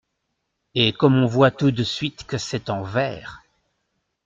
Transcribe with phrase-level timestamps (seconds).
[0.73, 3.43] Et comme on voit tout de suite que c’est en vers!